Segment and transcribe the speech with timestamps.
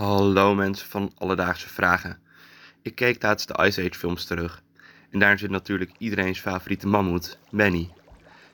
[0.00, 2.18] Hallo mensen van Alledaagse Vragen.
[2.82, 4.62] Ik keek laatst de Ice Age films terug.
[5.10, 7.88] En daar zit natuurlijk iedereen's favoriete mammoet, Benny.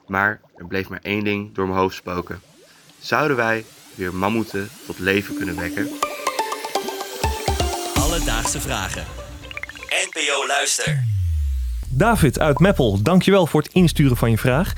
[0.07, 2.41] Maar er bleef maar één ding door mijn hoofd spoken.
[2.99, 3.65] Zouden wij
[3.95, 5.89] weer mammoeten tot leven kunnen wekken?
[7.95, 9.05] Alledaagse Vragen.
[10.09, 11.05] NPO Luister.
[11.89, 14.73] David uit Meppel, dankjewel voor het insturen van je vraag.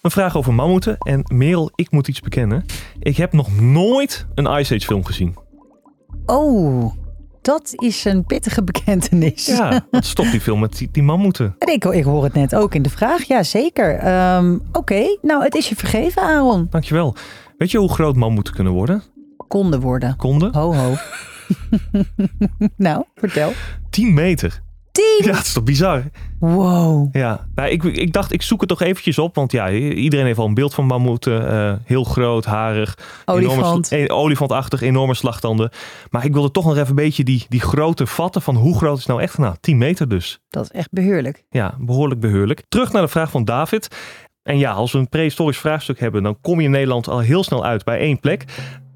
[0.00, 0.98] Een vraag over mammoeten.
[0.98, 2.66] En Merel, ik moet iets bekennen.
[2.98, 5.43] Ik heb nog nooit een Ice Age film gezien.
[6.26, 6.92] Oh,
[7.42, 9.46] dat is een pittige bekentenis.
[9.46, 11.54] Ja, wat stopt die film met die, die mammoeten?
[11.58, 13.22] En ik, ik hoor het net ook in de vraag.
[13.22, 13.94] Ja, zeker.
[13.98, 16.66] Ehm, Oké, nou het is je vergeven, Aaron.
[16.70, 17.14] Dankjewel.
[17.58, 19.02] Weet je hoe groot mammoeten kunnen worden?
[19.48, 20.16] Konden worden.
[20.16, 20.54] Konden?
[20.54, 20.94] Ho, ho.
[22.76, 23.52] nou, vertel.
[23.90, 24.62] 10 meter.
[25.18, 26.02] Ja, dat is toch bizar?
[26.38, 27.08] Wow.
[27.16, 29.34] Ja, nou, ik, ik dacht, ik zoek het toch eventjes op.
[29.34, 31.48] Want ja, iedereen heeft al een beeld van mammoeten.
[31.50, 32.98] eh, heel groot, harig.
[33.24, 33.56] Olifant.
[33.60, 35.70] Enorme, sla- eh, olifantachtig, enorme slagtanden.
[36.10, 38.42] Maar ik wilde toch nog even een beetje die, die grootte vatten.
[38.42, 39.38] Van hoe groot is nou echt?
[39.38, 40.38] Nou, 10 meter dus.
[40.48, 41.44] Dat is echt beheerlijk.
[41.50, 42.62] Ja, behoorlijk beheerlijk.
[42.68, 43.88] Terug naar de vraag van David.
[44.42, 47.44] En ja, als we een prehistorisch vraagstuk hebben, dan kom je in Nederland al heel
[47.44, 48.44] snel uit bij één plek.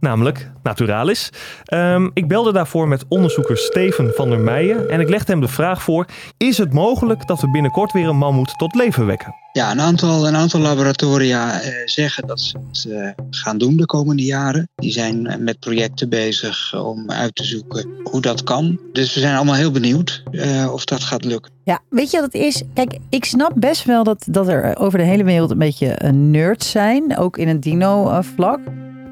[0.01, 1.31] Namelijk Naturalis.
[1.65, 4.91] Ehm, ik belde daarvoor met onderzoeker Steven van der Meijen.
[4.91, 8.17] En ik legde hem de vraag voor: Is het mogelijk dat we binnenkort weer een
[8.17, 9.35] mammoet tot leven wekken?
[9.53, 13.87] Ja, een aantal, een aantal laboratoria eh, zeggen dat ze het eh, gaan doen de
[13.87, 14.69] komende jaren.
[14.75, 18.81] Die zijn eh, met projecten bezig om uit te zoeken hoe dat kan.
[18.93, 21.53] Dus we zijn allemaal heel benieuwd eh, of dat gaat lukken.
[21.65, 22.63] Ja, weet je wat het is?
[22.75, 26.71] Kijk, ik snap best wel dat, dat er over de hele wereld een beetje nerds
[26.71, 27.17] zijn.
[27.17, 28.61] Ook in het dino-vlak.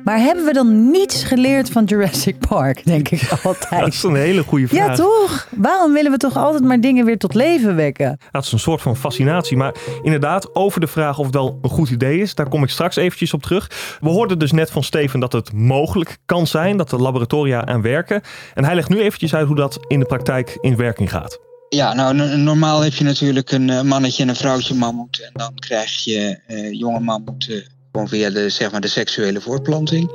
[0.06, 3.94] Maar hebben we dan niets geleerd van Jurassic Park, denk ik Dat altijd.
[3.94, 4.86] is een hele goede vraag.
[4.86, 5.48] Ja, toch?
[5.56, 8.18] Waarom willen we toch altijd maar dingen weer tot leven wekken?
[8.30, 9.56] Dat is een soort van fascinatie.
[9.56, 12.68] Maar inderdaad, over de vraag of het wel een goed idee is, daar kom ik
[12.68, 13.70] straks eventjes op terug.
[14.00, 17.82] We hoorden dus net van Steven dat het mogelijk kan zijn dat de laboratoria aan
[17.82, 18.22] werken.
[18.54, 21.38] En hij legt nu eventjes uit hoe dat in de praktijk in werking gaat.
[21.68, 25.20] Ja, nou normaal heb je natuurlijk een eh, mannetje en een vrouwtje mammoet.
[25.20, 30.10] En dan krijg je eh, jonge mammoeten gewoon via de, zeg maar, de seksuele voortplanting.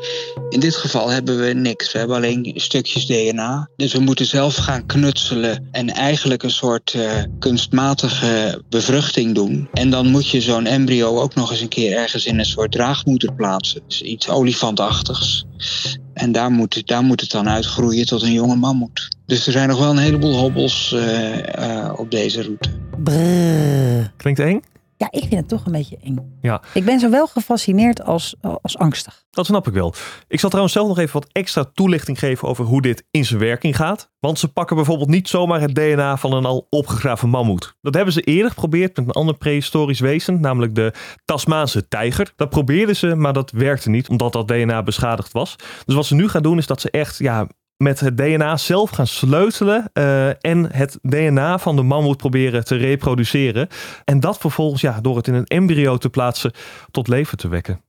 [0.50, 1.92] In dit geval hebben we niks.
[1.92, 3.69] We hebben alleen stukjes DNA.
[3.75, 9.70] Dus we moeten zelf gaan knutselen en eigenlijk een soort eh, kunstmatige bevruchting doen.
[9.74, 12.72] En dan moet je zo'n embryo ook nog eens een keer ergens in een soort
[12.72, 13.81] draagmoeder plaatsen.
[13.88, 15.46] Dus iets olifantachtigs.
[16.14, 19.09] En daar moet, daar moet het dan uitgroeien tot een jonge mammoet.
[19.25, 22.70] Dus er zijn nog wel een heleboel hobbels eh, eh, op deze route.
[23.03, 24.12] Brrr.
[24.18, 24.62] Klinkt eng?
[25.01, 26.38] Ja, ik vind het toch een beetje eng.
[26.41, 26.62] Ja.
[26.73, 29.23] Ik ben zowel gefascineerd als, als angstig.
[29.29, 29.94] Dat snap ik wel.
[30.28, 33.40] Ik zal trouwens zelf nog even wat extra toelichting geven over hoe dit in zijn
[33.40, 34.11] werking gaat.
[34.19, 37.75] Want ze pakken bijvoorbeeld niet zomaar het DNA van een al opgegraven mammoet.
[37.81, 40.94] Dat hebben ze eerder geprobeerd met een ander prehistorisch wezen, namelijk de
[41.25, 42.34] Tasmaanse tijger.
[42.35, 45.56] Dat probeerden ze, maar dat werkte niet, omdat dat DNA beschadigd was.
[45.85, 47.47] Dus wat ze nu gaan doen is dat ze echt ja,
[47.81, 52.75] met het DNA zelf gaan sleutelen eh, en het DNA van de mammoet proberen te
[52.75, 53.68] reproduceren.
[54.06, 56.52] En dat vervolgens ja, door het in een embryo te plaatsen
[56.91, 57.81] tot leven te wekken.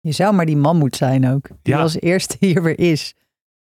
[0.00, 1.48] Je zou maar die mammoet zijn ook.
[1.62, 1.80] Die Ja.
[1.80, 3.14] als eerste hier weer is.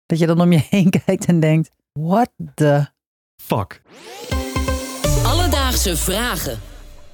[0.05, 2.85] Dat je dan om je heen kijkt en denkt, what the...
[3.43, 3.81] Fuck.
[5.25, 6.59] Alledaagse Vragen.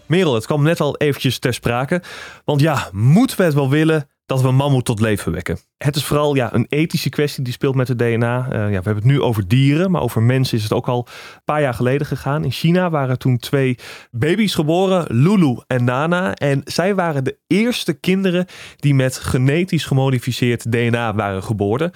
[0.06, 2.02] Merel, het kwam net al eventjes ter sprake.
[2.44, 5.60] Want ja, moeten we het wel willen dat we een mammoet tot leven wekken?
[5.78, 8.48] Het is vooral ja, een ethische kwestie die speelt met het DNA.
[8.50, 11.08] Eh, ja, we hebben het nu over dieren, maar over mensen is het ook al
[11.08, 12.44] een paar jaar geleden gegaan.
[12.44, 13.78] In China waren toen twee
[14.12, 16.34] baby's geboren, Lulu en Nana.
[16.34, 21.92] En zij waren de eerste kinderen die met genetisch gemodificeerd DNA waren geboren.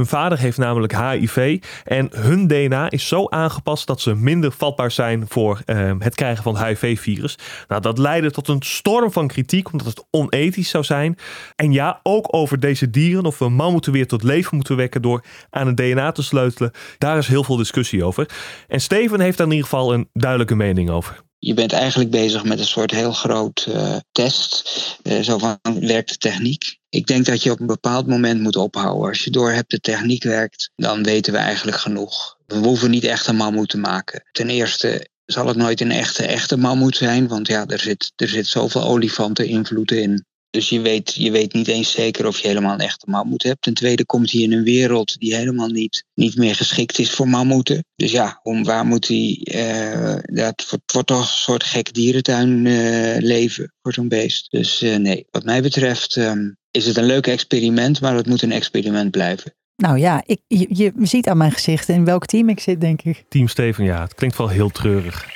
[0.00, 4.90] Hun vader heeft namelijk HIV en hun DNA is zo aangepast dat ze minder vatbaar
[4.90, 7.38] zijn voor eh, het krijgen van HIV-virus.
[7.68, 11.18] Nou, dat leidde tot een storm van kritiek omdat het onethisch zou zijn.
[11.56, 15.24] En ja, ook over deze dieren, of we mammoeten weer tot leven moeten wekken door
[15.50, 16.72] aan het DNA te sleutelen.
[16.98, 18.28] Daar is heel veel discussie over.
[18.68, 21.22] En Steven heeft daar in ieder geval een duidelijke mening over.
[21.38, 24.70] Je bent eigenlijk bezig met een soort heel groot eh, test.
[25.02, 26.78] Eh, zo van, werkt de techniek?
[26.88, 29.08] Ik denk dat je op een bepaald moment moet ophouden.
[29.08, 32.36] Als je door hebt de techniek werkt, dan weten we eigenlijk genoeg.
[32.46, 34.22] We hoeven niet echt een mammoet te maken.
[34.32, 37.28] Ten eerste zal het nooit een echte, echte mammoet zijn.
[37.28, 40.24] Want ja, er zit, er zit zoveel olifanten invloed in.
[40.50, 43.62] Dus je weet, je weet niet eens zeker of je helemaal een echte mammoet hebt.
[43.62, 47.28] Ten tweede komt hij in een wereld die helemaal niet, niet meer geschikt is voor
[47.28, 47.84] mammoeten.
[47.96, 49.40] Dus ja, om, waar moet hij...
[49.42, 54.50] eh, dat wordt, wordt toch een soort gek dierentuin eh, leven voor zo'n beest.
[54.50, 58.42] Dus eh, nee, wat mij betreft ehm, is het een leuk experiment, maar het moet
[58.42, 59.54] een experiment blijven.
[59.76, 63.02] Nou ja, ik, je, je ziet aan mijn gezicht in welk team ik zit, denk
[63.02, 63.24] ik.
[63.28, 65.28] Team Steven, ja, het klinkt wel heel treurig.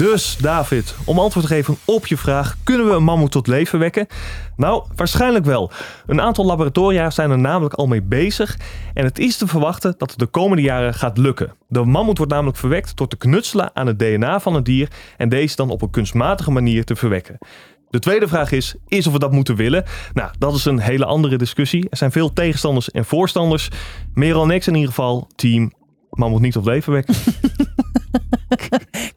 [0.00, 3.78] Dus David, om antwoord te geven op je vraag, kunnen we een mammoet tot leven
[3.78, 4.06] wekken?
[4.56, 5.70] Nou, waarschijnlijk wel.
[6.06, 8.58] Een aantal laboratoria zijn er namelijk al mee bezig
[8.94, 11.54] en het is te verwachten dat het de komende jaren gaat lukken.
[11.68, 15.28] De mammoet wordt namelijk verwekt door te knutselen aan het DNA van een dier en
[15.28, 17.38] deze dan op een kunstmatige manier te verwekken.
[17.90, 19.84] De tweede vraag is, is of we dat moeten willen?
[20.12, 21.86] Nou, dat is een hele andere discussie.
[21.90, 23.68] Er zijn veel tegenstanders en voorstanders.
[24.14, 25.72] Merel en ik in ieder geval team
[26.10, 27.14] mammoet niet tot leven wekken.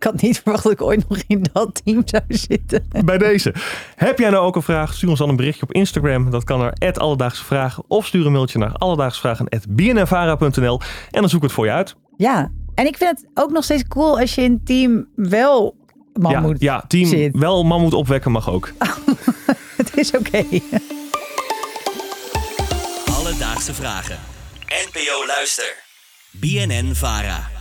[0.03, 2.87] Ik had niet verwacht dat ik ooit nog in dat team zou zitten.
[3.05, 3.53] Bij deze.
[3.95, 4.93] Heb jij nou ook een vraag?
[4.93, 6.29] Stuur ons dan een berichtje op Instagram.
[6.29, 7.83] Dat kan naar Alledaagse Vragen.
[7.87, 11.95] Of stuur een mailtje naar alledaagsvragen.bnnvara.nl en dan zoek ik het voor je uit.
[12.17, 15.75] Ja, en ik vind het ook nog steeds cool als je in een team wel
[16.13, 17.37] mammoet ja, ja, team zit.
[17.37, 18.71] wel mammoet opwekken mag ook.
[19.77, 20.45] Het is oké.
[23.17, 24.19] Alledaagse vragen.
[24.67, 25.75] NPO Luister.
[26.31, 27.52] BNN Vara.